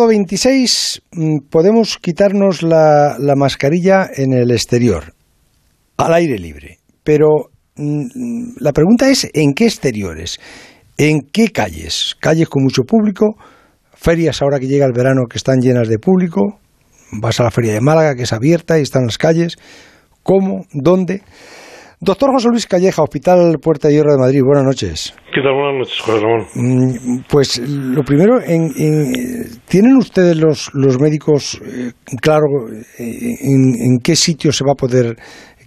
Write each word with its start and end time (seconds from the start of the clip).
sábado 0.00 0.08
26 0.08 1.02
mm, 1.12 1.36
podemos 1.50 1.98
quitarnos 1.98 2.62
la, 2.62 3.16
la 3.18 3.34
mascarilla 3.36 4.08
en 4.14 4.32
el 4.32 4.50
exterior, 4.50 5.12
al 5.98 6.14
aire 6.14 6.38
libre. 6.38 6.78
Pero 7.04 7.50
mm, 7.76 8.52
la 8.60 8.72
pregunta 8.72 9.10
es, 9.10 9.28
¿en 9.34 9.52
qué 9.52 9.66
exteriores? 9.66 10.40
¿En 10.96 11.20
qué 11.30 11.48
calles? 11.48 12.16
Calles 12.18 12.48
con 12.48 12.62
mucho 12.62 12.84
público, 12.84 13.36
ferias 13.92 14.40
ahora 14.40 14.58
que 14.58 14.68
llega 14.68 14.86
el 14.86 14.94
verano 14.94 15.26
que 15.28 15.36
están 15.36 15.60
llenas 15.60 15.88
de 15.88 15.98
público, 15.98 16.58
vas 17.12 17.38
a 17.40 17.44
la 17.44 17.50
feria 17.50 17.74
de 17.74 17.82
Málaga 17.82 18.14
que 18.14 18.22
es 18.22 18.32
abierta 18.32 18.78
y 18.78 18.82
están 18.82 19.04
las 19.04 19.18
calles, 19.18 19.58
¿cómo? 20.22 20.64
¿Dónde? 20.72 21.20
Doctor 22.00 22.30
José 22.32 22.48
Luis 22.50 22.66
Calleja, 22.66 23.02
Hospital 23.02 23.58
Puerta 23.60 23.88
de 23.88 23.94
Hierro 23.94 24.12
de 24.12 24.18
Madrid, 24.18 24.40
buenas 24.42 24.64
noches. 24.64 25.12
¿Qué 25.32 25.42
tal? 25.42 25.52
Buenas 25.54 25.74
noches, 25.78 26.00
José 26.00 26.24
Ramón. 26.24 26.42
Mm, 26.56 27.22
pues 27.30 27.62
lo 27.62 28.02
primero, 28.02 28.42
en, 28.42 28.74
¿tienen 29.70 29.94
ustedes 29.96 30.34
los, 30.34 30.74
los 30.74 30.98
médicos 30.98 31.54
eh, 31.62 31.94
claro 32.20 32.66
eh, 32.98 33.38
en, 33.38 34.02
qué 34.02 34.16
sitio 34.16 34.50
se 34.50 34.64
va 34.64 34.72
a 34.72 34.74
poder 34.74 35.14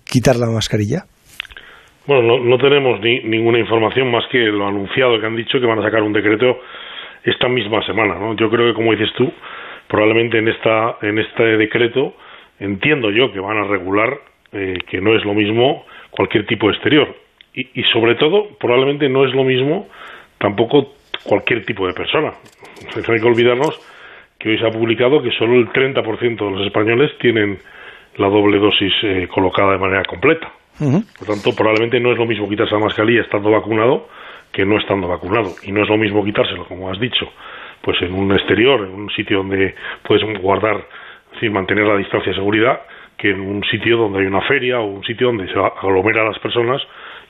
quitar 0.03 0.35
la 0.35 0.51
mascarilla? 0.51 1.07
Bueno, 2.05 2.43
no, 2.43 2.57
tenemos 2.57 2.99
ni, 2.99 3.23
ninguna 3.23 3.57
información 3.57 4.11
más 4.11 4.25
que 4.29 4.39
lo 4.39 4.67
anunciado 4.67 5.17
que 5.21 5.27
han 5.27 5.37
dicho 5.37 5.57
que 5.61 5.65
van 5.65 5.79
a 5.79 5.83
sacar 5.83 6.03
un 6.03 6.11
decreto 6.11 6.59
esta 7.23 7.47
misma 7.47 7.79
semana. 7.85 8.19
¿no? 8.19 8.35
Yo 8.35 8.49
creo 8.49 8.67
que, 8.67 8.73
como 8.75 8.91
dices 8.91 9.15
tú, 9.15 9.31
probablemente 9.87 10.39
en, 10.39 10.49
esta, 10.49 10.97
en 11.01 11.19
este 11.19 11.43
decreto 11.55 12.15
entiendo 12.59 13.11
yo 13.11 13.31
que 13.31 13.39
van 13.39 13.57
a 13.57 13.67
regular 13.67 14.11
eh, 14.51 14.77
que 14.91 14.99
no 14.99 15.15
es 15.15 15.23
lo 15.23 15.33
mismo 15.33 15.85
cualquier 16.11 16.45
tipo 16.47 16.67
de 16.67 16.73
exterior. 16.73 17.22
Y, 17.55 17.83
sobre 17.93 18.15
todo, 18.15 18.47
probablemente 18.59 19.07
no 19.09 19.25
es 19.25 19.33
lo 19.33 19.43
mismo 19.43 19.87
tampoco 20.39 20.93
cualquier 21.23 21.65
tipo 21.65 21.85
de 21.85 21.93
persona. 21.93 22.33
No 22.95 23.13
hay 23.13 23.19
que 23.21 23.27
olvidarnos 23.27 23.79
que 24.39 24.49
hoy 24.49 24.57
se 24.57 24.65
ha 24.65 24.71
publicado 24.71 25.21
que 25.21 25.31
solo 25.31 25.55
el 25.55 25.69
30% 25.69 26.35
de 26.37 26.51
los 26.51 26.65
españoles 26.65 27.11
tienen 27.19 27.59
la 28.17 28.27
doble 28.27 28.57
dosis 28.57 28.93
eh, 29.03 29.27
colocada 29.31 29.73
de 29.73 29.77
manera 29.77 30.03
completa. 30.03 30.51
Por 30.79 31.27
tanto, 31.27 31.55
probablemente 31.55 31.99
no 31.99 32.11
es 32.11 32.17
lo 32.17 32.25
mismo 32.25 32.49
quitarse 32.49 32.73
la 32.73 32.79
mascarilla 32.79 33.21
estando 33.21 33.51
vacunado 33.51 34.07
que 34.53 34.65
no 34.65 34.77
estando 34.77 35.07
vacunado. 35.07 35.51
Y 35.63 35.71
no 35.71 35.83
es 35.83 35.89
lo 35.89 35.97
mismo 35.97 36.23
quitárselo, 36.23 36.65
como 36.65 36.89
has 36.89 36.99
dicho, 36.99 37.27
pues 37.81 38.01
en 38.01 38.13
un 38.13 38.31
exterior, 38.31 38.81
en 38.81 38.93
un 38.93 39.09
sitio 39.09 39.37
donde 39.37 39.75
puedes 40.03 40.23
guardar, 40.39 40.77
es 40.77 41.33
decir, 41.33 41.51
mantener 41.51 41.85
la 41.85 41.97
distancia 41.97 42.31
de 42.31 42.37
seguridad, 42.37 42.81
que 43.17 43.31
en 43.31 43.41
un 43.41 43.63
sitio 43.65 43.97
donde 43.97 44.19
hay 44.19 44.25
una 44.25 44.41
feria 44.41 44.79
o 44.79 44.85
un 44.85 45.03
sitio 45.03 45.27
donde 45.27 45.51
se 45.51 45.59
aglomera 45.59 46.21
a 46.21 46.25
las 46.25 46.39
personas 46.39 46.81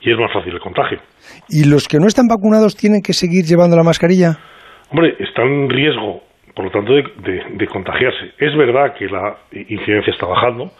y 0.04 0.12
es 0.12 0.18
más 0.18 0.32
fácil 0.32 0.52
el 0.52 0.60
contagio. 0.60 0.98
¿Y 1.48 1.64
los 1.68 1.88
que 1.88 1.98
no 1.98 2.06
están 2.06 2.28
vacunados 2.28 2.76
tienen 2.76 3.00
que 3.02 3.12
seguir 3.12 3.44
llevando 3.44 3.76
la 3.76 3.82
mascarilla? 3.82 4.36
Hombre, 4.90 5.16
están 5.18 5.46
en 5.46 5.70
riesgo, 5.70 6.22
por 6.54 6.66
lo 6.66 6.70
tanto, 6.70 6.92
de, 6.92 7.66
contagiarse. 7.66 8.32
Es 8.38 8.56
verdad 8.56 8.94
que 8.98 9.06
la 9.06 9.36
incidencia 9.52 10.12
está 10.12 10.26
bajando, 10.26 10.70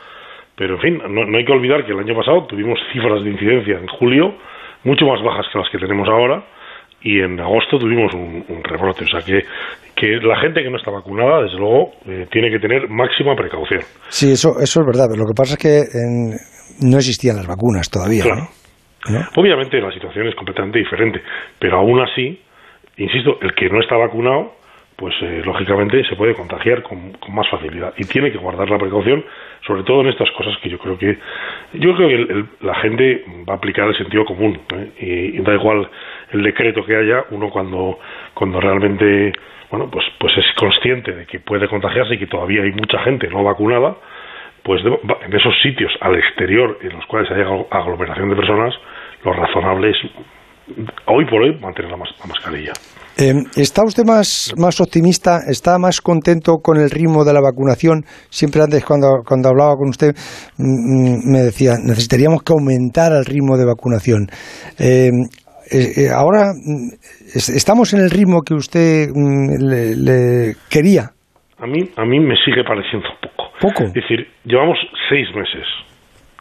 pero 0.56 0.76
en 0.76 0.80
fin, 0.80 0.98
no, 1.08 1.36
hay 1.36 1.44
que 1.44 1.52
olvidar 1.52 1.84
que 1.84 1.92
el 1.92 1.98
año 1.98 2.14
pasado 2.14 2.46
tuvimos 2.46 2.78
cifras 2.92 3.24
de 3.24 3.30
incidencia 3.30 3.78
en 3.78 3.86
julio 3.88 4.34
mucho 4.84 5.06
más 5.06 5.22
bajas 5.24 5.46
que 5.50 5.58
las 5.58 5.68
que 5.70 5.78
tenemos 5.78 6.06
ahora 6.08 6.44
y 7.00 7.20
en 7.20 7.40
agosto 7.40 7.78
tuvimos 7.78 8.12
un, 8.14 8.44
un 8.48 8.62
rebrote. 8.62 9.04
O 9.04 9.08
sea 9.08 9.20
que 9.20 9.46
que 9.94 10.18
la 10.26 10.38
gente 10.40 10.62
que 10.62 10.70
no 10.70 10.76
está 10.76 10.90
vacunada, 10.90 11.42
desde 11.42 11.56
luego, 11.56 11.92
eh, 12.06 12.26
tiene 12.30 12.50
que 12.50 12.58
tener 12.58 12.88
máxima 12.88 13.34
precaución. 13.36 13.80
Sí, 14.08 14.32
eso, 14.32 14.60
eso 14.60 14.80
es 14.80 14.86
verdad, 14.86 15.06
pero 15.08 15.22
lo 15.22 15.28
que 15.28 15.34
pasa 15.36 15.54
es 15.54 15.58
que 15.58 15.82
no 16.80 16.96
existían 16.96 17.36
las 17.36 17.46
vacunas 17.46 17.88
todavía. 17.88 18.24
¿no? 18.24 18.48
Obviamente 19.36 19.80
la 19.80 19.92
situación 19.92 20.28
es 20.28 20.34
completamente 20.34 20.78
diferente, 20.78 21.22
pero 21.58 21.78
aún 21.78 22.00
así, 22.00 22.40
insisto, 22.96 23.38
el 23.42 23.54
que 23.54 23.68
no 23.68 23.80
está 23.80 23.96
vacunado, 23.96 24.54
pues 24.96 25.14
eh, 25.22 25.42
lógicamente 25.44 26.04
se 26.04 26.14
puede 26.14 26.34
contagiar 26.34 26.82
con, 26.82 27.16
más 27.28 27.48
facilidad 27.48 27.92
y 27.96 28.04
tiene 28.04 28.30
que 28.30 28.38
guardar 28.38 28.70
la 28.70 28.78
precaución, 28.78 29.24
sobre 29.66 29.82
todo 29.82 30.02
en 30.02 30.08
estas 30.08 30.30
cosas 30.30 30.56
que 30.62 30.70
yo 30.70 30.78
creo 30.78 30.96
que 30.96 31.18
yo 31.74 31.96
creo 31.96 32.08
que 32.08 32.44
la 32.60 32.74
gente 32.76 33.24
va 33.48 33.54
a 33.54 33.56
aplicar 33.56 33.88
el 33.88 33.96
sentido 33.96 34.24
común 34.24 34.60
¿eh? 34.72 35.34
y, 35.34 35.40
da 35.40 35.54
igual 35.54 35.88
el 36.30 36.42
decreto 36.42 36.84
que 36.84 36.96
haya, 36.96 37.24
uno 37.30 37.50
cuando 37.50 37.98
cuando 38.34 38.60
realmente 38.60 39.32
bueno, 39.70 39.90
pues, 39.90 40.04
pues 40.20 40.32
es 40.38 40.44
consciente 40.54 41.10
de 41.12 41.26
que 41.26 41.40
puede 41.40 41.66
contagiarse 41.66 42.14
y 42.14 42.18
que 42.18 42.28
todavía 42.28 42.62
hay 42.62 42.70
mucha 42.70 43.00
gente 43.00 43.28
no 43.28 43.42
vacunada, 43.42 43.96
pues 44.64 44.80
en 44.82 45.34
esos 45.34 45.54
sitios 45.62 45.92
al 46.00 46.16
exterior 46.16 46.78
en 46.82 46.96
los 46.96 47.04
cuales 47.06 47.30
hay 47.30 47.42
aglomeración 47.70 48.30
de 48.30 48.36
personas, 48.36 48.74
lo 49.22 49.32
razonable 49.32 49.90
es 49.90 49.96
hoy 51.06 51.26
por 51.26 51.42
hoy 51.42 51.58
mantener 51.60 51.90
la, 51.90 51.98
mascarilla. 51.98 52.72
Eh, 53.18 53.34
¿Está 53.56 53.82
usted 53.84 54.04
más, 54.04 54.54
más 54.58 54.80
optimista? 54.80 55.40
¿Está 55.46 55.78
más 55.78 56.00
contento 56.00 56.56
con 56.62 56.78
el 56.78 56.90
ritmo 56.90 57.24
de 57.24 57.34
la 57.34 57.40
vacunación? 57.40 58.04
Siempre 58.30 58.62
antes, 58.62 58.84
cuando, 58.84 59.22
cuando 59.26 59.50
hablaba 59.50 59.76
con 59.76 59.90
usted, 59.90 60.14
mm, 60.56 60.64
mm, 60.64 61.32
me 61.32 61.38
decía, 61.40 61.74
necesitaríamos 61.84 62.42
que 62.42 62.54
aumentar 62.54 63.12
el 63.12 63.26
ritmo 63.26 63.58
de 63.58 63.66
vacunación. 63.66 64.26
Eh, 64.80 65.10
eh, 65.70 66.08
ahora 66.12 66.52
estamos 67.34 67.92
en 67.92 68.00
el 68.00 68.10
ritmo 68.10 68.42
que 68.42 68.54
usted 68.54 69.08
mm, 69.14 69.60
le, 69.60 70.54
quería. 70.70 71.10
A 71.58 71.66
mí, 71.66 71.80
a 71.96 72.04
mí 72.04 72.18
me 72.18 72.34
sigue 72.44 72.64
pareciendo 72.64 73.06
poco. 73.64 73.84
Es 73.84 73.94
decir, 73.94 74.28
llevamos 74.44 74.78
seis 75.08 75.34
meses 75.34 75.66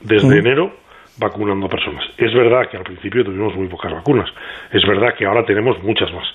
desde 0.01 0.39
enero 0.39 0.73
vacunando 1.17 1.67
a 1.67 1.69
personas. 1.69 2.03
Es 2.17 2.33
verdad 2.33 2.69
que 2.69 2.77
al 2.77 2.83
principio 2.83 3.23
tuvimos 3.23 3.55
muy 3.55 3.67
pocas 3.67 3.93
vacunas. 3.93 4.29
Es 4.71 4.85
verdad 4.85 5.13
que 5.17 5.25
ahora 5.25 5.45
tenemos 5.45 5.81
muchas 5.83 6.11
más. 6.11 6.25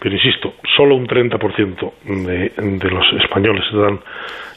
Pero 0.00 0.14
insisto, 0.14 0.54
solo 0.76 0.94
un 0.94 1.08
30% 1.08 1.92
de, 2.04 2.52
de 2.56 2.90
los 2.90 3.04
españoles 3.20 3.64
están 3.66 3.98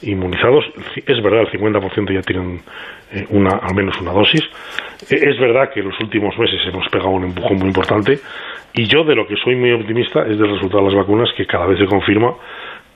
inmunizados. 0.04 0.66
Es 0.96 1.22
verdad, 1.24 1.42
el 1.42 1.60
50% 1.60 2.14
ya 2.14 2.22
tienen 2.22 2.62
eh, 3.12 3.26
una, 3.30 3.58
al 3.58 3.76
menos 3.76 4.00
una 4.00 4.12
dosis. 4.12 4.44
E, 5.10 5.16
es 5.16 5.40
verdad 5.40 5.72
que 5.74 5.80
en 5.80 5.90
los 5.90 6.00
últimos 6.00 6.38
meses 6.38 6.60
hemos 6.68 6.88
pegado 6.90 7.10
un 7.10 7.26
empujón 7.26 7.58
muy 7.58 7.68
importante 7.68 8.20
y 8.74 8.86
yo 8.86 9.04
de 9.04 9.16
lo 9.16 9.28
que 9.28 9.36
soy 9.44 9.56
muy 9.56 9.72
optimista 9.72 10.22
es 10.22 10.38
del 10.38 10.52
resultado 10.52 10.86
de 10.86 10.92
las 10.92 10.96
vacunas 10.96 11.30
que 11.36 11.46
cada 11.46 11.66
vez 11.66 11.80
se 11.80 11.88
confirma 11.88 12.36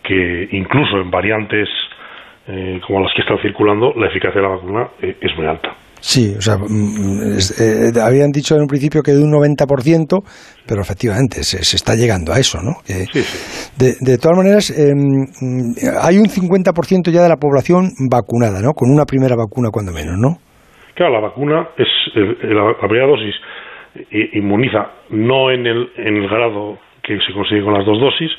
que 0.03 0.47
incluso 0.51 0.97
en 0.97 1.09
variantes 1.09 1.67
eh, 2.47 2.79
como 2.85 3.01
las 3.01 3.11
que 3.15 3.21
están 3.21 3.39
circulando 3.41 3.91
la 3.95 4.07
eficacia 4.07 4.39
de 4.39 4.47
la 4.47 4.55
vacuna 4.55 4.87
eh, 5.01 5.17
es 5.19 5.35
muy 5.35 5.47
alta. 5.47 5.73
Sí, 5.99 6.35
o 6.37 6.41
sea, 6.41 6.57
mm, 6.57 7.41
eh, 7.57 7.99
habían 7.99 8.29
dicho 8.29 8.53
en 8.53 8.61
un 8.61 8.67
principio 8.67 9.01
que 9.01 9.11
de 9.11 9.23
un 9.23 9.31
90%, 9.31 10.21
pero 10.67 10.81
efectivamente 10.81 11.41
se, 11.41 11.57
está 11.57 11.95
llegando 11.95 12.33
a 12.33 12.37
eso, 12.37 12.59
¿no? 12.61 12.77
sí, 12.85 13.05
sí. 13.23 13.73
De, 13.79 13.97
de, 13.99 14.17
todas 14.19 14.37
maneras, 14.37 14.69
em, 14.69 15.25
hay 16.03 16.19
un 16.19 16.29
50% 16.29 17.09
ya 17.09 17.23
de 17.23 17.29
la 17.29 17.37
población 17.37 17.89
vacunada, 18.11 18.61
¿no? 18.61 18.73
Con 18.73 18.91
una 18.93 19.05
primera 19.05 19.35
vacuna, 19.35 19.69
cuando 19.73 19.91
menos, 19.91 20.13
¿no? 20.19 20.37
Claro, 20.93 21.13
la 21.13 21.21
vacuna 21.21 21.69
es 21.77 21.87
la, 22.13 22.77
primera 22.79 23.07
dosis 23.07 23.33
inmuniza 24.33 24.91
no 25.09 25.49
en 25.49 25.65
el, 25.65 25.89
en 25.97 26.17
el 26.17 26.29
grado 26.29 26.77
que 27.01 27.17
se 27.25 27.33
consigue 27.33 27.63
con 27.63 27.73
las 27.73 27.85
dos 27.85 27.99
dosis. 27.99 28.31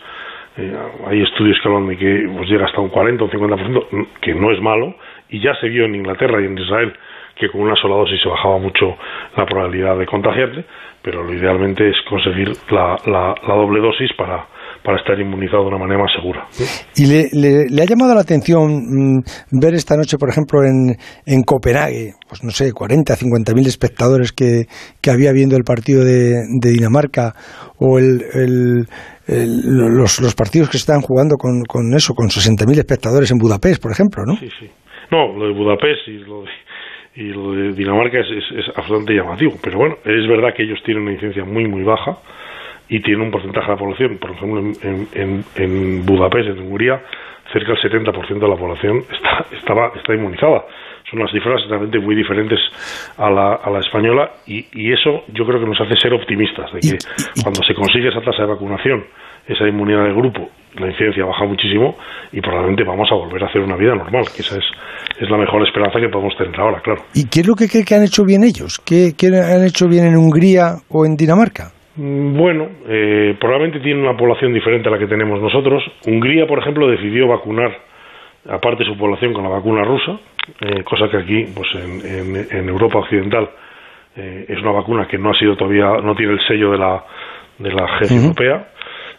Eh, 0.58 0.74
hay 1.06 1.22
estudios 1.22 1.58
que 1.60 1.68
hablan 1.68 1.88
de 1.88 1.96
que 1.96 2.28
pues, 2.34 2.48
llega 2.48 2.66
hasta 2.66 2.80
un 2.80 2.88
40 2.88 3.24
o 3.24 3.26
un 3.26 3.32
50%, 3.32 4.08
que 4.20 4.34
no 4.34 4.50
es 4.50 4.60
malo, 4.60 4.94
y 5.28 5.40
ya 5.40 5.54
se 5.56 5.68
vio 5.68 5.84
en 5.84 5.94
Inglaterra 5.94 6.40
y 6.40 6.46
en 6.46 6.58
Israel 6.58 6.92
que 7.36 7.50
con 7.50 7.60
una 7.60 7.76
sola 7.76 7.96
dosis 7.96 8.20
se 8.20 8.28
bajaba 8.28 8.58
mucho 8.58 8.96
la 9.36 9.44
probabilidad 9.44 9.98
de 9.98 10.06
contagiarte, 10.06 10.64
pero 11.02 11.22
lo 11.22 11.32
idealmente 11.34 11.88
es 11.88 11.96
conseguir 12.08 12.50
la, 12.70 12.96
la, 13.06 13.34
doble 13.54 13.80
dosis 13.80 14.12
para, 14.14 14.46
para 14.86 14.98
estar 14.98 15.18
inmunizado 15.18 15.62
de 15.64 15.68
una 15.70 15.78
manera 15.78 15.98
más 15.98 16.12
segura. 16.14 16.46
¿Y 16.94 17.06
le, 17.10 17.66
le, 17.68 17.82
ha 17.82 17.86
llamado 17.86 18.14
la 18.14 18.20
atención 18.20 19.18
mm, 19.18 19.60
ver 19.60 19.74
esta 19.74 19.96
noche, 19.96 20.16
por 20.16 20.28
ejemplo, 20.28 20.62
en, 20.62 20.94
en 21.26 21.42
Copenhague, 21.42 22.14
pues 22.28 22.44
no 22.44 22.50
sé, 22.50 22.72
40, 22.72 23.16
50 23.16 23.52
mil 23.52 23.66
espectadores 23.66 24.30
que, 24.30 24.66
que, 25.02 25.10
había 25.10 25.32
viendo 25.32 25.56
el 25.56 25.64
partido 25.64 26.04
de, 26.04 26.46
de 26.62 26.70
Dinamarca 26.70 27.34
o 27.80 27.98
el, 27.98 28.22
el, 28.32 28.86
los, 29.26 30.20
los, 30.20 30.34
partidos 30.36 30.70
que 30.70 30.78
se 30.78 30.86
están 30.86 31.00
jugando 31.00 31.34
con, 31.34 31.64
con 31.64 31.92
eso, 31.92 32.14
con 32.14 32.28
60.000 32.28 32.78
espectadores 32.78 33.32
en 33.32 33.38
Budapest, 33.38 33.82
por 33.82 33.90
ejemplo, 33.90 34.22
¿no? 34.24 34.36
Sí, 34.36 34.48
sí. 34.60 34.70
No, 35.10 35.36
lo 35.36 35.48
de 35.48 35.52
Budapest 35.52 36.06
y 36.06 36.18
lo 36.18 36.42
de 36.42 36.50
y 37.16 37.32
lo 37.32 37.52
de 37.52 37.72
Dinamarca 37.72 38.20
es, 38.20 38.26
es, 38.28 38.68
absolutamente 38.76 39.14
llamativo. 39.14 39.54
Pero 39.64 39.78
bueno, 39.78 39.96
es 40.04 40.28
verdad 40.28 40.50
que 40.54 40.62
ellos 40.62 40.78
tienen 40.84 41.04
una 41.04 41.12
incidencia 41.12 41.44
muy, 41.44 41.66
muy 41.66 41.82
baja 41.82 42.18
y 42.88 43.00
tienen 43.00 43.26
un 43.26 43.30
porcentaje 43.30 43.66
de 43.66 43.72
la 43.72 43.78
población, 43.78 44.18
por 44.18 44.30
ejemplo, 44.30 44.60
en, 44.60 45.08
en, 45.12 45.44
en 45.56 46.06
Budapest, 46.06 46.48
en 46.48 46.58
Hungría, 46.60 47.00
cerca 47.52 47.72
del 47.72 48.04
70% 48.04 48.38
de 48.38 48.48
la 48.48 48.56
población 48.56 48.98
está, 49.10 49.46
estaba, 49.56 49.92
está 49.96 50.14
inmunizada. 50.14 50.64
Son 51.10 51.20
unas 51.20 51.30
cifras 51.30 51.62
realmente 51.68 52.00
muy 52.00 52.16
diferentes 52.16 52.58
a 53.16 53.30
la, 53.30 53.54
a 53.54 53.70
la 53.70 53.78
española 53.78 54.30
y, 54.46 54.66
y, 54.72 54.92
eso 54.92 55.22
yo 55.32 55.46
creo 55.46 55.60
que 55.60 55.66
nos 55.66 55.80
hace 55.80 55.96
ser 55.96 56.12
optimistas 56.12 56.72
de 56.72 56.80
que 56.80 56.98
cuando 57.42 57.62
se 57.62 57.74
consigue 57.74 58.08
esa 58.08 58.20
tasa 58.20 58.42
de 58.42 58.48
vacunación, 58.48 59.04
esa 59.46 59.68
inmunidad 59.68 60.04
de 60.04 60.12
grupo, 60.12 60.50
la 60.74 60.88
incidencia 60.88 61.24
baja 61.24 61.44
muchísimo 61.44 61.96
y 62.32 62.40
probablemente 62.40 62.82
vamos 62.82 63.08
a 63.12 63.14
volver 63.14 63.44
a 63.44 63.46
hacer 63.46 63.62
una 63.62 63.76
vida 63.76 63.94
normal, 63.94 64.24
que 64.34 64.42
esa 64.42 64.58
es 64.58 64.64
es 65.18 65.30
la 65.30 65.38
mejor 65.38 65.66
esperanza 65.66 65.98
que 65.98 66.08
podemos 66.08 66.36
tener 66.36 66.58
ahora, 66.60 66.80
claro. 66.80 67.02
¿Y 67.14 67.26
qué 67.26 67.40
es 67.40 67.46
lo 67.46 67.54
que 67.54 67.68
cree 67.68 67.84
que 67.84 67.94
han 67.94 68.04
hecho 68.04 68.24
bien 68.24 68.44
ellos? 68.44 68.80
¿Qué, 68.84 69.14
han 69.22 69.64
hecho 69.64 69.88
bien 69.88 70.06
en 70.06 70.16
Hungría 70.16 70.76
o 70.88 71.06
en 71.06 71.16
Dinamarca? 71.16 71.72
Mm, 71.96 72.36
bueno, 72.36 72.68
eh, 72.88 73.36
probablemente 73.40 73.80
tiene 73.80 74.00
una 74.00 74.16
población 74.16 74.52
diferente 74.52 74.88
a 74.88 74.92
la 74.92 74.98
que 74.98 75.06
tenemos 75.06 75.40
nosotros. 75.40 75.82
Hungría, 76.06 76.46
por 76.46 76.58
ejemplo, 76.58 76.88
decidió 76.88 77.26
vacunar 77.28 77.76
aparte 78.48 78.84
su 78.84 78.96
población 78.96 79.32
con 79.32 79.42
la 79.42 79.50
vacuna 79.50 79.82
rusa, 79.82 80.18
eh, 80.60 80.82
cosa 80.84 81.08
que 81.08 81.16
aquí, 81.16 81.46
pues 81.54 81.68
en, 81.74 82.68
Europa 82.68 82.98
occidental, 82.98 83.50
eh, 84.16 84.46
es 84.48 84.58
una 84.60 84.70
vacuna 84.70 85.06
que 85.08 85.18
no 85.18 85.30
ha 85.30 85.38
sido 85.38 85.56
todavía, 85.56 86.00
no 86.02 86.14
tiene 86.14 86.34
el 86.34 86.46
sello 86.46 86.70
de 86.72 86.78
la, 86.78 87.04
de 87.58 87.72
la 87.72 87.84
Agencia 87.84 88.16
Europea. 88.16 88.68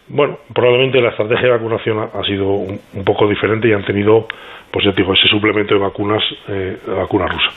Bueno, 0.08 0.38
probablemente 0.54 1.00
la 1.02 1.10
estrategia 1.10 1.48
de 1.48 1.52
vacunación 1.52 2.10
ha, 2.14 2.24
sido 2.24 2.48
un, 2.48 2.80
poco 3.04 3.28
diferente 3.28 3.68
y 3.68 3.72
han 3.72 3.84
tenido, 3.84 4.26
pues 4.70 4.86
ya 4.86 4.92
digo, 4.92 5.12
ese 5.12 5.28
suplemento 5.28 5.74
de 5.74 5.80
vacunas, 5.80 6.22
eh, 6.48 6.78
vacuna 6.86 7.26
rusa. 7.26 7.50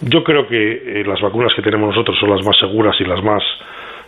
Yo 0.00 0.24
creo 0.24 0.48
que 0.48 1.00
eh, 1.00 1.04
las 1.06 1.20
vacunas 1.20 1.54
que 1.54 1.62
tenemos 1.62 1.90
nosotros 1.90 2.18
son 2.18 2.30
las 2.30 2.44
más 2.44 2.56
seguras 2.58 2.96
y 3.00 3.04
las 3.04 3.22
más 3.22 3.42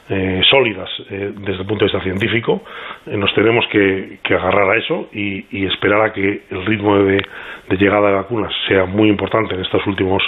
eh, 0.06 0.42
sólidas 0.50 0.90
eh, 1.08 1.32
desde 1.34 1.62
el 1.62 1.66
punto 1.66 1.86
de 1.86 1.90
vista 1.90 2.02
científico. 2.02 2.62
Eh, 3.06 3.16
nos 3.16 3.32
tenemos 3.34 3.64
que, 3.68 4.18
agarrar 4.24 4.70
a 4.70 4.76
eso 4.76 5.08
y, 5.14 5.64
esperar 5.64 6.02
a 6.02 6.12
que 6.12 6.42
el 6.50 6.66
ritmo 6.66 6.98
de, 6.98 7.24
llegada 7.78 8.08
de 8.08 8.14
vacunas 8.16 8.52
sea 8.68 8.84
muy 8.84 9.08
importante 9.08 9.54
en 9.54 9.62
estas 9.62 9.86
últimas 9.86 10.22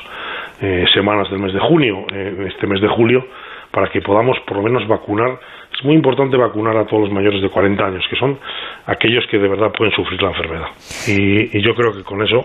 semanas 0.94 1.30
del 1.30 1.40
mes 1.40 1.52
de 1.52 1.60
junio, 1.60 2.06
en 2.10 2.46
este 2.46 2.66
mes 2.66 2.80
de 2.80 2.88
julio, 2.88 3.26
para 3.70 3.88
que 3.88 4.00
podamos 4.00 4.38
por 4.46 4.56
lo 4.56 4.62
menos 4.62 4.88
vacunar. 4.88 5.38
Es 5.76 5.84
muy 5.84 5.94
importante 5.94 6.38
vacunar 6.38 6.74
a 6.78 6.86
todos 6.86 7.02
los 7.02 7.12
mayores 7.12 7.42
de 7.42 7.50
40 7.50 7.84
años, 7.84 8.04
que 8.08 8.16
son 8.16 8.38
aquellos 8.86 9.26
que 9.26 9.38
de 9.38 9.48
verdad 9.48 9.70
pueden 9.76 9.92
sufrir 9.94 10.22
la 10.22 10.28
enfermedad. 10.28 10.68
Y, 11.06 11.60
yo 11.60 11.74
creo 11.74 11.92
que 11.92 12.02
con 12.02 12.22
eso, 12.22 12.42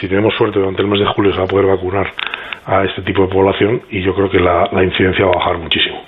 si 0.00 0.08
tenemos 0.08 0.34
suerte 0.34 0.58
durante 0.58 0.80
el 0.80 0.88
mes 0.88 1.00
de 1.00 1.06
julio, 1.06 1.32
se 1.32 1.38
va 1.38 1.44
a 1.44 1.48
poder 1.48 1.66
vacunar 1.66 2.10
a 2.64 2.84
este 2.84 3.02
tipo 3.02 3.22
de 3.22 3.28
población 3.28 3.82
y 3.90 4.00
yo 4.00 4.14
creo 4.14 4.30
que 4.30 4.40
la 4.40 4.82
incidencia 4.82 5.26
va 5.26 5.32
a 5.32 5.36
bajar 5.36 5.58
muchísimo. 5.58 6.02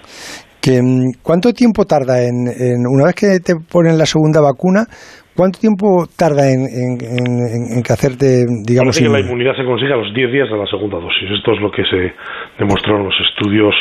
Mm, 0.71 1.21
¿Cuánto 1.23 1.53
tiempo 1.53 1.85
tarda 1.85 2.23
en, 2.23 2.49
una 2.87 3.07
vez 3.07 3.15
que 3.15 3.41
te 3.41 3.55
ponen 3.57 3.99
la 3.99 4.07
segunda 4.07 4.41
vacuna, 4.41 4.87
cuánto 5.37 5.59
tiempo 5.59 6.07
tarda 6.17 6.51
en, 6.51 6.65
en, 6.71 7.83
que 7.83 7.93
hacerte, 7.93 8.47
digamos... 8.65 8.99
que 8.99 9.09
la 9.09 9.21
inmunidad 9.21 9.57
se 9.57 9.65
consigue 9.65 9.93
a 9.93 9.97
los 9.97 10.15
10 10.15 10.33
días 10.33 10.49
de 10.49 10.57
la 10.57 10.67
segunda 10.67 10.99
dosis. 10.99 11.31
Esto 11.31 11.53
es 11.53 11.61
lo 11.61 11.71
que 11.71 11.85
se 11.85 12.15
demostró 12.59 12.97
en 12.97 13.05
los 13.05 13.15
estudios 13.29 13.75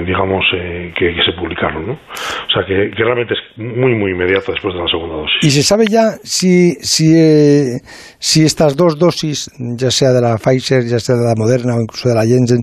eh, 0.00 0.04
digamos, 0.04 0.44
eh, 0.54 0.92
que, 0.96 1.14
se 1.24 1.32
publicaron. 1.32 1.86
¿no? 1.86 1.92
O 1.92 2.50
sea, 2.52 2.64
que, 2.66 2.90
realmente 2.96 3.34
es 3.34 3.58
muy, 3.58 3.94
muy 3.94 4.12
inmediato 4.12 4.52
después 4.52 4.74
de 4.74 4.80
la 4.80 4.88
segunda 4.88 5.16
dosis. 5.16 5.42
¿Y 5.42 5.50
se 5.50 5.62
sabe 5.62 5.86
ya 5.86 6.12
si, 6.22 6.72
si, 6.80 7.12
eh, 7.16 7.80
si 8.18 8.44
estas 8.44 8.76
dos 8.76 8.98
dosis, 8.98 9.50
ya 9.76 9.90
sea 9.90 10.10
de 10.10 10.20
la 10.20 10.36
Pfizer, 10.36 10.82
ya 10.84 10.98
sea 10.98 11.16
de 11.16 11.24
la 11.24 11.34
Moderna 11.36 11.76
o 11.76 11.80
incluso 11.80 12.08
de 12.08 12.14
la 12.14 12.24
Jensen, 12.24 12.62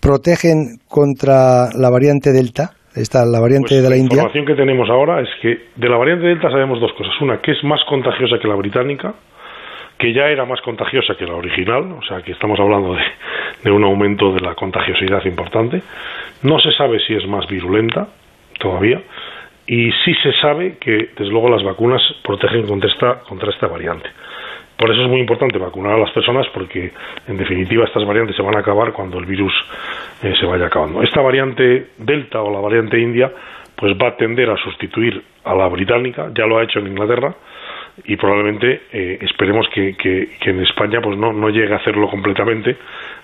protegen 0.00 0.78
contra 0.88 1.68
la 1.74 1.90
variante 1.90 2.32
Delta? 2.32 2.70
Esta, 2.94 3.26
la 3.26 3.40
variante 3.40 3.74
pues 3.74 3.82
de 3.82 3.90
la, 3.90 3.96
India. 3.96 4.22
La 4.22 4.22
información 4.22 4.46
que 4.46 4.54
tenemos 4.54 4.88
ahora 4.88 5.20
es 5.20 5.28
que 5.42 5.66
de 5.74 5.88
la 5.88 5.96
variante 5.96 6.26
Delta 6.26 6.48
sabemos 6.48 6.80
dos 6.80 6.92
cosas. 6.92 7.12
Una, 7.20 7.40
que 7.40 7.50
es 7.50 7.64
más 7.64 7.80
contagiosa 7.88 8.38
que 8.40 8.46
la 8.46 8.54
británica, 8.54 9.14
que 9.98 10.12
ya 10.12 10.28
era 10.28 10.44
más 10.44 10.60
contagiosa 10.60 11.14
que 11.16 11.24
la 11.24 11.34
original, 11.34 11.92
o 11.92 12.02
sea 12.02 12.20
que 12.22 12.32
estamos 12.32 12.58
hablando 12.58 12.94
de, 13.64 13.70
un 13.70 13.84
aumento 13.84 14.32
de 14.32 14.40
la 14.40 14.54
contagiosidad 14.54 15.24
importante. 15.24 15.82
No 16.44 16.58
se 16.60 16.72
sabe 16.72 17.00
si 17.00 17.14
es 17.14 17.26
más 17.26 17.46
virulenta 17.48 18.08
todavía, 18.60 19.02
y 19.66 19.90
sí 20.04 20.14
se 20.22 20.32
sabe 20.40 20.76
que, 20.78 21.08
desde 21.16 21.30
luego, 21.30 21.48
las 21.48 21.62
vacunas 21.62 22.02
protegen 22.22 22.66
contra 22.66 22.90
esta, 22.90 23.20
contra 23.20 23.50
esta 23.50 23.66
variante. 23.66 24.10
Por 24.76 24.90
eso 24.90 25.02
es 25.02 25.08
muy 25.08 25.20
importante 25.20 25.56
vacunar 25.58 25.94
a 25.94 25.98
las 25.98 26.10
personas 26.10 26.46
porque, 26.52 26.92
en 27.28 27.36
definitiva, 27.38 27.84
estas 27.86 28.04
variantes 28.04 28.36
se 28.36 28.42
van 28.42 28.56
a 28.56 28.60
acabar 28.60 28.92
cuando 28.92 29.18
el 29.18 29.24
virus 29.24 29.52
eh, 30.22 30.34
se 30.38 30.44
vaya 30.44 30.66
acabando. 30.66 31.02
Esta 31.02 31.22
variante 31.22 31.88
Delta 31.96 32.42
o 32.42 32.52
la 32.52 32.60
variante 32.60 33.00
India 33.00 33.32
pues 33.76 33.94
va 33.94 34.08
a 34.08 34.16
tender 34.16 34.50
a 34.50 34.56
sustituir 34.56 35.22
a 35.44 35.54
la 35.54 35.66
británica, 35.68 36.30
ya 36.34 36.46
lo 36.46 36.58
ha 36.58 36.62
hecho 36.62 36.78
en 36.78 36.88
Inglaterra, 36.88 37.34
y 38.04 38.16
probablemente 38.16 38.82
eh, 38.92 39.18
esperemos 39.20 39.66
que, 39.72 39.94
en 40.44 40.60
España 40.60 40.98
pues 41.02 41.16
no, 41.18 41.32
no 41.32 41.48
llegue 41.48 41.72
a 41.72 41.76
hacerlo 41.76 42.08
completamente 42.08 42.76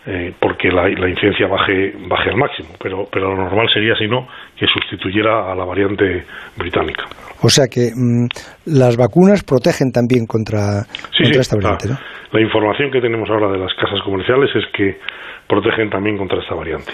eh, 0.07 0.33
porque 0.39 0.71
la, 0.71 0.89
incidencia 0.89 1.49
baje 1.49 1.93
baje 2.09 2.31
al 2.31 2.37
máximo. 2.37 2.69
Pero 2.81 3.07
pero 3.11 3.35
lo 3.35 3.37
normal 3.37 3.69
sería 3.73 3.95
si 3.97 4.07
no 4.07 4.29
que 4.57 4.67
sustituyera 4.67 5.51
a 5.51 5.55
la 5.55 5.65
variante 5.65 6.25
británica. 6.57 7.05
O 7.43 7.49
sea 7.49 7.67
que 7.67 7.91
mm, 7.95 8.27
las 8.67 8.97
vacunas 8.97 9.43
protegen 9.43 9.91
también 9.91 10.27
contra, 10.27 10.87
esta 11.19 11.57
variante 11.57 11.89
la, 11.89 12.01
la 12.33 12.41
información 12.41 12.91
que 12.91 13.01
tenemos 13.01 13.29
ahora 13.29 13.51
de 13.51 13.59
las 13.59 13.75
casas 13.75 14.01
comerciales 14.05 14.51
es 14.55 14.65
que 14.73 14.99
protegen 15.49 15.91
también 15.91 16.17
contra 16.17 16.39
esta 16.41 16.55
variante. 16.55 16.93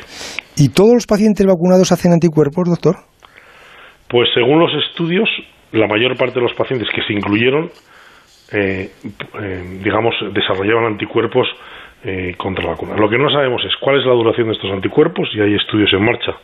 Y 0.56 0.70
todos 0.70 0.94
los 0.94 1.06
pacientes 1.06 1.44
vacunados 1.44 1.93
hacen 1.93 2.12
anticuerpos 2.12 2.69
doctor 2.69 2.96
pues 4.08 4.29
según 4.34 4.61
los 4.61 4.70
estudios 4.88 5.29
la 5.73 5.87
mayor 5.87 6.17
parte 6.17 6.35
de 6.35 6.43
los 6.43 6.55
pacientes 6.55 6.89
que 6.95 7.03
se 7.03 7.13
incluyeron, 7.13 7.71
eh, 8.53 8.91
eh, 9.41 9.79
digamos, 9.83 10.15
desarrollaban 10.33 10.85
anticuerpos 10.85 11.49
eh, 12.05 12.35
contra 12.37 12.65
la 12.65 12.71
vacuna. 12.71 12.97
Lo 12.97 13.09
que 13.09 13.19
no 13.19 13.31
sabemos 13.31 13.65
es 13.65 13.75
cuál 13.77 13.99
es 13.99 14.07
la 14.07 14.13
duración 14.13 14.49
de 14.49 14.55
estos 14.55 14.71
anticuerpos 14.71 15.29
y 15.35 15.41
hay 15.41 15.55
estudios 15.55 15.93
en 15.93 16.05
marcha 16.05 16.37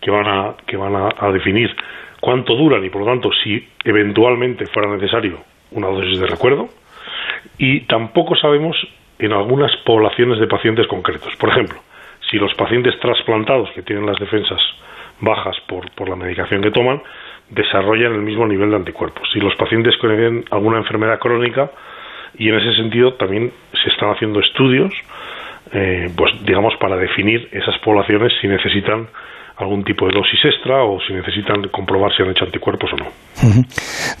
que 0.00 0.10
van 0.10 0.28
a, 0.28 0.54
que 0.66 0.76
van 0.76 0.94
a, 0.94 1.32
definir 1.32 1.74
cuánto 2.20 2.54
duran 2.54 2.84
y, 2.84 2.90
por 2.90 3.02
lo 3.02 3.06
tanto, 3.06 3.30
si 3.42 3.66
eventualmente 3.84 4.66
fuera 4.66 4.88
necesario 4.94 5.40
una 5.72 5.88
dosis 5.88 6.20
de 6.20 6.26
recuerdo. 6.26 6.68
Y 7.58 7.80
tampoco 7.82 8.36
sabemos 8.36 8.76
en 9.18 9.32
algunas 9.32 9.74
poblaciones 9.84 10.38
de 10.38 10.46
pacientes 10.46 10.86
concretos. 10.86 11.34
Por 11.36 11.50
ejemplo, 11.50 11.80
si 12.30 12.38
los 12.38 12.54
pacientes 12.54 12.98
trasplantados 13.00 13.70
que 13.72 13.82
tienen 13.82 14.06
las 14.06 14.18
defensas 14.18 14.60
bajas 15.20 15.56
por, 15.66 15.90
por 15.92 16.08
la 16.08 16.16
medicación 16.16 16.62
que 16.62 16.70
toman, 16.70 17.02
desarrollan 17.50 18.12
el 18.14 18.22
mismo 18.22 18.46
nivel 18.46 18.70
de 18.70 18.76
anticuerpos. 18.76 19.28
Si 19.32 19.40
los 19.40 19.54
pacientes 19.56 19.94
tienen 20.00 20.44
alguna 20.50 20.78
enfermedad 20.78 21.18
crónica, 21.18 21.70
y 22.38 22.48
en 22.48 22.54
ese 22.54 22.74
sentido 22.80 23.14
también 23.14 23.50
se 23.72 23.90
están 23.90 24.10
haciendo 24.10 24.40
estudios, 24.40 24.92
eh, 25.72 26.08
pues 26.16 26.32
digamos, 26.44 26.74
para 26.80 26.96
definir 26.96 27.48
esas 27.52 27.78
poblaciones 27.84 28.32
si 28.40 28.48
necesitan 28.48 29.08
algún 29.56 29.84
tipo 29.84 30.06
de 30.06 30.14
dosis 30.14 30.40
extra 30.42 30.82
o 30.84 30.98
si 31.06 31.12
necesitan 31.12 31.68
comprobar 31.70 32.10
si 32.16 32.22
han 32.22 32.30
hecho 32.30 32.44
anticuerpos 32.44 32.90
o 32.94 32.96
no. 32.96 33.06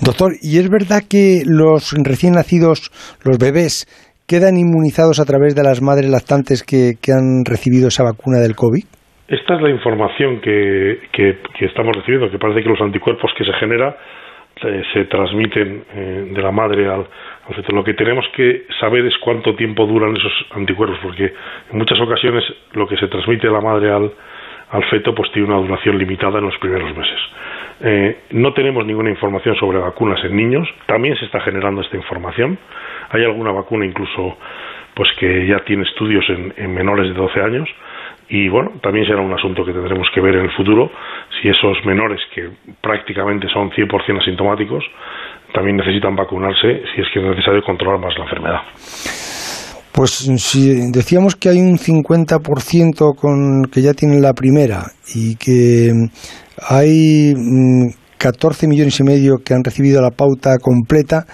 Doctor, 0.00 0.32
¿y 0.42 0.58
es 0.58 0.68
verdad 0.68 1.02
que 1.08 1.42
los 1.46 1.94
recién 2.04 2.34
nacidos, 2.34 2.90
los 3.24 3.38
bebés, 3.38 3.86
quedan 4.26 4.58
inmunizados 4.58 5.18
a 5.18 5.24
través 5.24 5.54
de 5.54 5.62
las 5.62 5.80
madres 5.80 6.10
lactantes 6.10 6.62
que, 6.62 6.94
que 7.00 7.12
han 7.12 7.44
recibido 7.44 7.88
esa 7.88 8.04
vacuna 8.04 8.38
del 8.38 8.54
COVID? 8.54 8.84
Esta 9.30 9.54
es 9.54 9.62
la 9.62 9.70
información 9.70 10.40
que, 10.40 11.02
que, 11.12 11.38
estamos 11.60 11.94
recibiendo, 11.94 12.28
que 12.32 12.38
parece 12.40 12.64
que 12.64 12.68
los 12.68 12.80
anticuerpos 12.80 13.32
que 13.34 13.44
se 13.44 13.52
generan 13.52 13.94
eh, 14.60 14.82
se 14.92 15.04
transmiten 15.04 15.84
eh, 15.94 16.30
de 16.34 16.42
la 16.42 16.50
madre 16.50 16.88
al, 16.88 17.06
feto. 17.54 17.72
Lo 17.72 17.84
que 17.84 17.94
tenemos 17.94 18.26
que 18.34 18.66
saber 18.80 19.06
es 19.06 19.16
cuánto 19.18 19.54
tiempo 19.54 19.86
duran 19.86 20.16
esos 20.16 20.32
anticuerpos, 20.50 20.98
porque 21.00 21.32
en 21.70 21.78
muchas 21.78 22.00
ocasiones 22.00 22.42
lo 22.72 22.88
que 22.88 22.96
se 22.96 23.06
transmite 23.06 23.46
de 23.46 23.52
la 23.52 23.60
madre 23.60 23.92
al, 23.92 24.10
al 24.70 24.84
feto 24.86 25.14
pues 25.14 25.30
tiene 25.30 25.46
una 25.46 25.58
duración 25.58 25.96
limitada 25.96 26.40
en 26.40 26.46
los 26.46 26.58
primeros 26.58 26.96
meses. 26.96 27.20
Eh, 27.82 28.16
no 28.30 28.52
tenemos 28.52 28.84
ninguna 28.84 29.10
información 29.10 29.54
sobre 29.54 29.78
vacunas 29.78 30.24
en 30.24 30.34
niños, 30.34 30.68
también 30.86 31.16
se 31.16 31.26
está 31.26 31.38
generando 31.40 31.82
esta 31.82 31.96
información. 31.96 32.58
Hay 33.10 33.22
alguna 33.22 33.52
vacuna 33.52 33.86
incluso 33.86 34.38
pues 34.94 35.08
que 35.20 35.46
ya 35.46 35.60
tiene 35.60 35.84
estudios 35.84 36.28
en, 36.30 36.52
en 36.56 36.74
menores 36.74 37.06
de 37.06 37.14
12 37.14 37.40
años 37.40 37.68
y 38.30 38.48
bueno, 38.48 38.70
también 38.80 39.04
será 39.06 39.20
un 39.20 39.32
asunto 39.32 39.64
que 39.64 39.72
tendremos 39.72 40.06
que 40.14 40.20
ver 40.20 40.36
en 40.36 40.44
el 40.44 40.52
futuro 40.52 40.88
si 41.42 41.48
esos 41.48 41.84
menores 41.84 42.20
que 42.32 42.48
prácticamente 42.80 43.48
son 43.52 43.70
100% 43.70 44.20
asintomáticos 44.20 44.84
también 45.52 45.76
necesitan 45.76 46.14
vacunarse 46.14 46.82
si 46.94 47.00
es 47.00 47.08
que 47.12 47.18
es 47.18 47.26
necesario 47.26 47.60
controlar 47.64 47.98
más 48.00 48.16
la 48.16 48.24
enfermedad. 48.24 48.60
Pues 49.92 50.10
si 50.10 50.90
decíamos 50.92 51.34
que 51.34 51.48
hay 51.48 51.58
un 51.58 51.76
50% 51.76 53.16
con 53.16 53.64
que 53.64 53.82
ya 53.82 53.94
tienen 53.94 54.22
la 54.22 54.32
primera 54.32 54.84
y 55.12 55.34
que 55.34 55.90
hay 56.68 57.34
14 58.16 58.66
mm, 58.66 58.70
millones 58.70 59.00
y 59.00 59.02
medio 59.02 59.38
que 59.44 59.54
han 59.54 59.64
recibido 59.64 60.00
la 60.00 60.12
pauta 60.12 60.58
completa, 60.58 61.24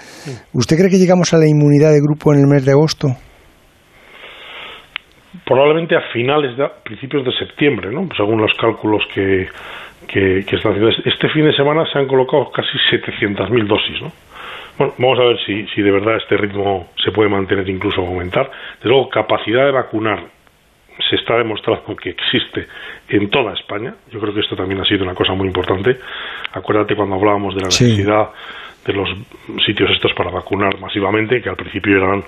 ¿usted 0.51 0.77
cree 0.77 0.89
que 0.89 0.97
llegamos 0.97 1.31
a 1.35 1.37
la 1.37 1.47
inmunidad 1.47 1.91
de 1.91 2.01
grupo 2.01 2.33
en 2.33 2.39
el 2.39 2.47
mes 2.47 2.65
de 2.65 2.71
agosto? 2.71 3.09
Probablemente 5.47 5.95
a 5.95 6.01
finales 6.11 6.57
de 6.57 6.69
principios 6.83 7.23
de 7.23 7.31
septiembre, 7.31 7.89
¿no? 7.89 8.09
según 8.15 8.41
los 8.41 8.53
cálculos 8.55 9.01
que, 9.13 9.47
que, 10.05 10.39
están 10.39 10.73
haciendo. 10.73 10.89
Este 11.05 11.29
fin 11.29 11.45
de 11.45 11.55
semana 11.55 11.85
se 11.91 11.97
han 11.97 12.05
colocado 12.05 12.51
casi 12.51 12.77
700.000 12.91 13.65
dosis, 13.65 14.01
¿no? 14.01 14.11
Bueno, 14.77 14.93
vamos 14.97 15.19
a 15.19 15.23
ver 15.23 15.39
si, 15.45 15.65
si 15.67 15.81
de 15.81 15.89
verdad 15.89 16.17
este 16.17 16.37
ritmo 16.37 16.89
se 17.03 17.11
puede 17.11 17.29
mantener, 17.29 17.67
incluso 17.67 18.01
aumentar. 18.01 18.51
De 18.83 18.89
luego, 18.89 19.09
capacidad 19.09 19.65
de 19.65 19.71
vacunar 19.71 20.19
se 21.09 21.15
está 21.15 21.37
demostrando 21.37 21.95
que 21.95 22.09
existe 22.09 22.67
en 23.09 23.29
toda 23.29 23.53
España. 23.53 23.95
Yo 24.11 24.19
creo 24.19 24.33
que 24.33 24.41
esto 24.41 24.55
también 24.55 24.81
ha 24.81 24.85
sido 24.85 25.03
una 25.03 25.15
cosa 25.15 25.33
muy 25.33 25.47
importante. 25.47 25.97
Acuérdate 26.51 26.95
cuando 26.95 27.15
hablábamos 27.15 27.55
de 27.55 27.61
la 27.61 27.67
necesidad 27.67 28.29
de 28.87 28.93
los 28.93 29.09
sitios 29.65 29.91
estos 29.91 30.13
para 30.13 30.31
vacunar 30.31 30.79
masivamente, 30.79 31.41
que 31.41 31.49
al 31.49 31.57
principio 31.57 31.97
eran, 31.97 32.23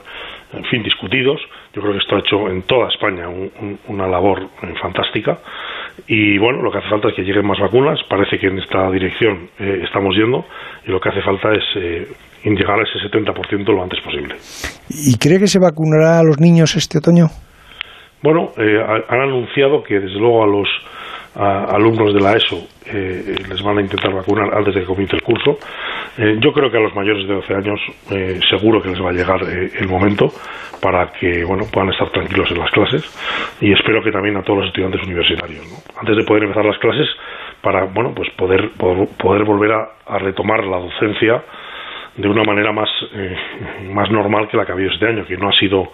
en 0.54 0.66
fin, 0.66 0.84
discutidos. 0.84 1.40
Yo 1.74 1.82
creo 1.82 1.94
que 1.94 2.00
esto 2.00 2.16
ha 2.16 2.20
hecho 2.20 2.50
en 2.50 2.64
toda 2.64 2.90
España 2.90 3.28
una 3.88 4.08
labor 4.08 4.50
fantástica 4.82 5.40
Y 6.08 6.38
bueno, 6.38 6.62
lo 6.62 6.72
que 6.72 6.80
hace 6.80 6.90
falta 6.90 7.10
es 7.10 7.16
que 7.16 7.24
lleguen 7.24 7.46
más 7.46 7.60
vacunas. 7.60 8.00
Parece 8.10 8.38
que 8.38 8.48
en 8.48 8.60
esta 8.60 8.92
dirección 8.92 9.50
eh, 9.60 9.82
estamos 9.86 10.16
yendo 10.16 10.46
y 10.86 10.92
lo 10.92 11.00
que 11.00 11.10
hace 11.10 11.22
falta 11.22 11.50
es 11.54 11.64
eh, 11.76 12.08
llegar 12.44 12.80
a 12.80 12.84
ese 12.84 13.00
70% 13.10 13.66
lo 13.74 13.82
antes 13.82 14.02
posible. 14.02 14.36
¿Y 14.90 15.18
cree 15.18 15.40
que 15.40 15.48
se 15.48 15.60
vacunará 15.60 16.20
a 16.20 16.24
los 16.24 16.40
niños 16.40 16.76
este 16.76 16.98
otoño? 16.98 17.28
Bueno, 18.22 18.50
eh, 18.58 18.84
han 19.08 19.22
anunciado 19.22 19.82
que 19.82 20.00
desde 20.00 20.20
luego 20.20 20.44
a 20.44 20.48
los 20.48 20.68
alumnos 21.36 22.14
de 22.14 22.22
la 22.22 22.34
ESO 22.34 22.68
eh, 22.86 23.36
les 23.48 23.62
van 23.62 23.78
a 23.78 23.82
intentar 23.82 24.12
vacunar 24.12 24.54
antes 24.54 24.74
de 24.74 24.82
que 24.82 24.88
comience 24.88 25.16
el 25.16 25.22
curso. 25.22 25.60
Eh, 26.18 26.38
yo 26.40 26.52
creo 26.52 26.72
que 26.72 26.78
a 26.78 26.82
los 26.82 26.96
mayores 26.96 27.28
de 27.28 27.34
12 27.36 27.54
años 27.54 27.80
eh, 28.12 28.40
seguro 28.50 28.82
que 28.82 28.90
les 28.90 29.02
va 29.02 29.10
a 29.10 29.14
llegar 29.14 29.42
el 29.44 29.88
momento 29.88 30.30
para 30.82 31.12
que 31.12 31.44
bueno 31.44 31.66
puedan 31.72 31.90
estar 31.90 32.10
tranquilos 32.10 32.50
en 32.52 32.60
las 32.60 32.72
clases 32.72 33.04
y 33.62 33.72
espero 33.72 34.02
que 34.02 34.12
también 34.12 34.38
a 34.38 34.44
todos 34.44 34.60
los 34.60 34.68
estudiantes 34.68 35.04
universitarios 35.04 35.62
antes 36.00 36.16
de 36.16 36.24
poder 36.24 36.44
empezar 36.44 36.66
las 36.66 36.78
clases 36.80 37.08
para 37.62 37.84
bueno 37.84 38.14
pues 38.16 38.30
poder 38.32 38.72
poder, 38.78 39.44
volver 39.44 39.74
a, 39.74 40.18
retomar 40.20 40.64
la 40.66 40.78
docencia 40.78 41.44
de 42.16 42.28
una 42.28 42.44
manera 42.44 42.72
más 42.72 42.90
más 43.92 44.10
normal 44.10 44.48
que 44.48 44.58
la 44.58 44.66
que 44.66 44.72
ha 44.72 44.76
habido 44.76 44.92
este 44.92 45.06
año 45.06 45.26
que 45.26 45.38
no 45.38 45.50
ha 45.50 45.54
sido 45.54 45.92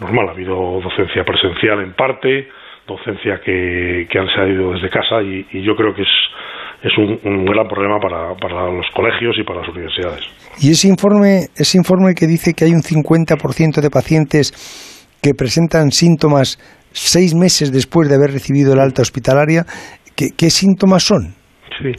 normal 0.00 0.28
ha 0.28 0.32
habido 0.32 0.80
docencia 0.80 1.24
presencial 1.24 1.80
en 1.80 1.92
parte 1.94 2.48
docencia 2.88 3.40
que, 3.44 4.06
que 4.10 4.18
han 4.18 4.28
salido 4.34 4.72
desde 4.72 4.88
casa 4.88 5.22
y, 5.22 5.44
yo 5.62 5.76
creo 5.76 5.94
que 5.94 6.02
es, 6.02 6.14
es 6.82 6.96
un, 6.98 7.44
gran 7.44 7.68
problema 7.68 7.98
para, 8.00 8.34
para, 8.34 8.70
los 8.72 8.86
colegios 8.94 9.36
y 9.38 9.44
para 9.44 9.60
las 9.60 9.68
universidades. 9.68 10.24
Y 10.60 10.70
ese 10.70 10.88
informe, 10.88 11.46
ese 11.56 11.78
informe 11.78 12.14
que 12.14 12.26
dice 12.26 12.54
que 12.56 12.64
hay 12.64 12.72
un 12.72 12.82
50% 12.82 13.80
de 13.80 13.90
pacientes 13.90 14.50
que 15.22 15.34
presentan 15.34 15.90
síntomas 15.90 16.58
seis 16.92 17.34
meses 17.34 17.72
después 17.72 18.08
de 18.08 18.16
haber 18.16 18.32
recibido 18.32 18.72
el 18.72 18.80
alta 18.80 19.02
hospitalaria, 19.02 19.62
¿qué, 20.16 20.30
qué 20.36 20.50
síntomas 20.50 21.04
son? 21.04 21.34
Sí, 21.78 21.92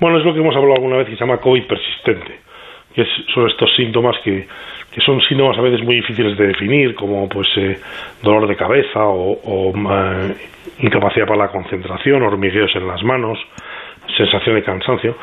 bueno, 0.00 0.18
es 0.18 0.24
lo 0.24 0.34
que 0.34 0.40
hemos 0.40 0.54
hablado 0.54 0.74
alguna 0.74 0.98
vez 0.98 1.08
que 1.08 1.16
se 1.16 1.20
llama 1.20 1.38
COVID 1.38 1.66
persistente, 1.66 2.40
que 2.94 3.04
son 3.32 3.48
estos 3.48 3.70
síntomas 3.76 4.16
que 4.24 4.46
son 5.04 5.20
síntomas 5.22 5.58
a 5.58 5.60
veces 5.60 5.82
muy 5.84 5.96
difíciles 5.96 6.36
de 6.36 6.48
definir, 6.48 6.94
como 6.94 7.28
pues 7.28 7.48
eh, 7.56 7.78
dolor 8.22 8.46
de 8.46 8.56
cabeza 8.56 9.00
o, 9.04 9.72
eh, 9.74 10.34
incapacidad 10.80 11.26
para 11.26 11.46
la 11.46 11.48
concentración, 11.48 12.22
hormigueos 12.22 12.74
en 12.74 12.86
las 12.86 13.02
manos, 13.02 13.38
sensación 14.16 14.54
de 14.54 14.62
cansancio. 14.62 15.16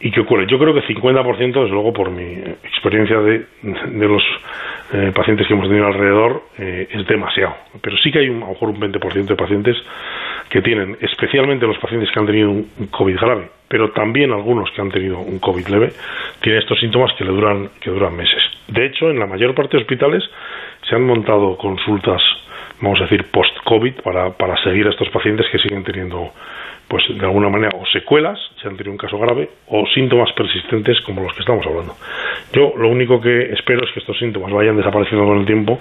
¿Y 0.00 0.10
qué 0.10 0.20
ocurre? 0.20 0.46
Yo 0.46 0.58
creo 0.58 0.72
que 0.72 0.82
50%, 0.82 1.36
desde 1.36 1.68
luego 1.68 1.92
por 1.92 2.10
mi 2.10 2.32
experiencia 2.64 3.18
de, 3.18 3.44
de 3.62 4.08
los 4.08 4.22
eh, 4.92 5.12
pacientes 5.14 5.46
que 5.46 5.52
hemos 5.52 5.68
tenido 5.68 5.86
alrededor, 5.86 6.44
es 6.56 7.06
demasiado. 7.06 7.54
Pero 7.82 7.96
sí 7.98 8.10
que 8.10 8.20
hay 8.20 8.28
un, 8.28 8.42
a 8.42 8.46
lo 8.46 8.52
mejor 8.52 8.70
un 8.70 8.80
20% 8.80 9.26
de 9.26 9.36
pacientes 9.36 9.76
que 10.48 10.62
tienen, 10.62 10.96
especialmente 11.00 11.66
los 11.66 11.78
pacientes 11.78 12.10
que 12.10 12.18
han 12.18 12.26
tenido 12.26 12.50
un 12.50 12.66
COVID 12.90 13.16
grave, 13.16 13.59
pero 13.70 13.92
también 13.92 14.32
algunos 14.32 14.68
que 14.72 14.80
han 14.80 14.90
tenido 14.90 15.20
un 15.20 15.38
COVID 15.38 15.68
leve, 15.68 15.92
tienen 16.40 16.60
estos 16.60 16.80
síntomas 16.80 17.12
que 17.16 17.24
le 17.24 17.30
duran, 17.30 17.70
que 17.80 17.88
duran 17.88 18.16
meses. 18.16 18.42
De 18.66 18.84
hecho, 18.84 19.08
en 19.08 19.20
la 19.20 19.26
mayor 19.26 19.54
parte 19.54 19.76
de 19.76 19.84
hospitales 19.84 20.24
se 20.88 20.96
han 20.96 21.06
montado 21.06 21.56
consultas, 21.56 22.20
vamos 22.80 22.98
a 22.98 23.04
decir, 23.04 23.30
post-COVID 23.30 24.00
para, 24.02 24.30
para 24.30 24.60
seguir 24.64 24.88
a 24.88 24.90
estos 24.90 25.08
pacientes 25.10 25.46
que 25.52 25.58
siguen 25.60 25.84
teniendo 25.84 26.32
pues 26.88 27.04
de 27.08 27.24
alguna 27.24 27.48
manera 27.48 27.70
o 27.80 27.86
secuelas, 27.86 28.36
si 28.60 28.66
han 28.66 28.76
tenido 28.76 28.90
un 28.90 28.98
caso 28.98 29.16
grave, 29.16 29.48
o 29.68 29.86
síntomas 29.94 30.32
persistentes 30.32 31.00
como 31.02 31.22
los 31.22 31.32
que 31.34 31.40
estamos 31.42 31.64
hablando. 31.64 31.94
Yo 32.52 32.72
lo 32.76 32.88
único 32.88 33.20
que 33.20 33.52
espero 33.52 33.86
es 33.86 33.92
que 33.92 34.00
estos 34.00 34.18
síntomas 34.18 34.50
vayan 34.50 34.76
desapareciendo 34.76 35.24
con 35.24 35.38
el 35.38 35.46
tiempo 35.46 35.78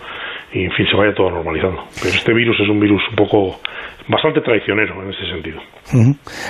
y, 0.53 0.65
en 0.65 0.71
fin, 0.73 0.85
se 0.85 0.95
vaya 0.95 1.15
todo 1.15 1.31
normalizando. 1.31 1.85
Pero 1.99 2.13
este 2.13 2.31
virus 2.31 2.59
es 2.59 2.69
un 2.69 2.79
virus 2.79 3.01
un 3.09 3.15
poco 3.15 3.59
bastante 4.09 4.41
traicionero 4.41 5.01
en 5.03 5.11
ese 5.11 5.25
sentido. 5.27 5.61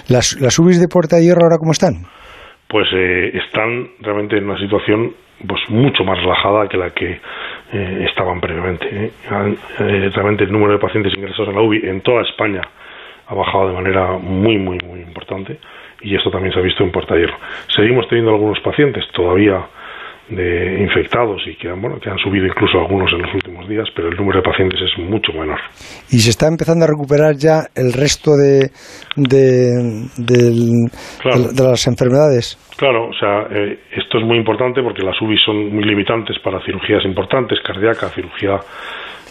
¿Las, 0.07 0.39
¿Las 0.41 0.57
UBIs 0.57 0.79
de 0.79 0.87
Puerta 0.87 1.17
de 1.17 1.23
Hierro 1.23 1.43
ahora 1.43 1.57
cómo 1.59 1.71
están? 1.71 2.05
Pues 2.67 2.87
eh, 2.93 3.31
están 3.45 3.89
realmente 3.99 4.37
en 4.37 4.45
una 4.45 4.57
situación 4.57 5.13
pues 5.45 5.61
mucho 5.69 6.03
más 6.03 6.17
relajada 6.19 6.67
que 6.67 6.77
la 6.77 6.89
que 6.91 7.19
eh, 7.73 8.05
estaban 8.09 8.39
previamente. 8.41 8.87
¿eh? 8.91 9.11
realmente 10.13 10.45
el 10.45 10.51
número 10.51 10.73
de 10.73 10.79
pacientes 10.79 11.13
ingresados 11.15 11.49
en 11.49 11.55
la 11.55 11.61
UBI 11.61 11.87
en 11.87 12.01
toda 12.01 12.23
España 12.23 12.61
ha 13.27 13.35
bajado 13.35 13.69
de 13.69 13.73
manera 13.73 14.17
muy, 14.17 14.57
muy, 14.57 14.77
muy 14.85 15.01
importante 15.01 15.57
y 16.01 16.15
esto 16.15 16.31
también 16.31 16.53
se 16.53 16.59
ha 16.59 16.63
visto 16.63 16.83
en 16.83 16.91
Puerta 16.91 17.15
Hierro. 17.15 17.37
Seguimos 17.75 18.07
teniendo 18.07 18.31
algunos 18.31 18.59
pacientes 18.61 19.05
todavía 19.13 19.61
de 20.29 20.81
infectados 20.83 21.41
y 21.47 21.55
que 21.55 21.69
han, 21.69 21.81
bueno, 21.81 21.99
que 21.99 22.09
han 22.09 22.17
subido 22.17 22.45
incluso 22.45 22.79
algunos 22.79 23.11
en 23.13 23.21
los 23.23 23.33
últimos 23.33 23.67
días, 23.67 23.87
pero 23.95 24.09
el 24.09 24.15
número 24.15 24.39
de 24.39 24.43
pacientes 24.43 24.79
es 24.81 24.97
mucho 25.03 25.33
menor. 25.33 25.59
¿Y 26.11 26.19
se 26.19 26.29
está 26.29 26.47
empezando 26.47 26.85
a 26.85 26.87
recuperar 26.87 27.35
ya 27.35 27.65
el 27.75 27.93
resto 27.93 28.31
de, 28.37 28.69
de, 29.15 30.07
de, 30.17 31.63
las 31.63 31.87
enfermedades? 31.87 32.57
Claro, 32.77 33.09
o 33.09 33.13
sea, 33.13 33.47
eh, 33.49 33.79
esto 33.91 34.19
es 34.19 34.23
muy 34.23 34.37
importante 34.37 34.81
porque 34.83 35.03
las 35.03 35.19
UBI 35.21 35.37
son 35.43 35.73
muy 35.73 35.83
limitantes 35.83 36.37
para 36.39 36.63
cirugías 36.63 37.03
importantes, 37.05 37.59
cardíaca, 37.65 38.09
cirugía 38.09 38.59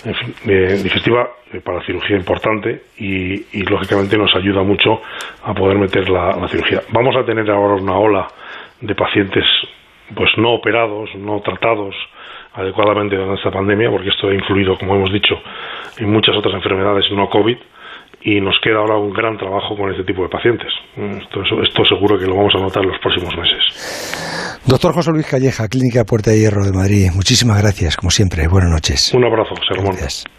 eh, 0.05 0.79
digestiva 0.83 1.29
eh, 1.53 1.61
para 1.61 1.85
cirugía 1.85 2.17
importante 2.17 2.83
y, 2.99 3.63
lógicamente 3.69 4.17
nos 4.17 4.35
ayuda 4.35 4.63
mucho 4.63 5.01
a 5.43 5.53
poder 5.53 5.79
meter 5.79 6.09
la, 6.09 6.47
cirugía. 6.49 6.81
Vamos 6.93 7.17
a 7.17 7.25
tener 7.25 7.51
ahora 7.51 7.75
una 7.75 7.99
ola 7.99 8.29
de 8.81 8.95
pacientes 8.95 9.45
pues 10.15 10.31
no 10.37 10.55
operados, 10.55 11.11
no 11.17 11.41
tratados 11.41 11.95
adecuadamente 12.55 13.17
durante 13.17 13.39
esta 13.39 13.51
pandemia, 13.51 13.91
porque 13.91 14.09
esto 14.09 14.29
ha 14.29 14.35
influido, 14.35 14.77
como 14.79 14.97
hemos 14.97 15.13
dicho, 15.13 15.35
en 15.99 16.11
muchas 16.11 16.37
otras 16.37 16.55
enfermedades 16.55 17.05
no 17.13 17.29
COVID 17.29 17.57
y 18.23 18.41
nos 18.41 18.59
queda 18.61 18.79
ahora 18.79 18.97
un 18.97 19.13
gran 19.13 19.37
trabajo 19.37 19.77
con 19.77 19.91
este 19.91 20.05
tipo 20.05 20.23
de 20.23 20.29
pacientes. 20.29 20.73
Esto, 20.97 21.43
esto 21.63 21.85
seguro 21.85 22.19
que 22.19 22.27
lo 22.27 22.37
vamos 22.37 22.55
a 22.57 22.59
notar 22.59 22.83
en 22.83 22.91
los 22.91 22.99
próximos 23.01 23.37
meses. 23.37 24.63
Doctor 24.67 24.93
José 24.93 25.13
Luis 25.13 25.27
Calleja, 25.27 25.69
Clínica 25.69 26.05
Puerta 26.05 26.31
de 26.31 26.39
Hierro 26.39 26.65
de 26.65 26.73
Madrid, 26.73 27.11
muchísimas 27.15 27.63
gracias, 27.63 27.97
como 27.97 28.11
siempre. 28.11 28.49
Buenas 28.49 28.71
noches. 28.71 29.15
Un 29.15 29.25
abrazo, 29.25 29.55
Sermón. 29.69 29.93
Gracias. 29.93 30.38